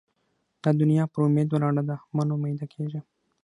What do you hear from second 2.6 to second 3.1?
کېږئ!